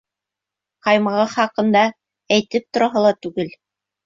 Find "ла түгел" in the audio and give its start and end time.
3.05-3.55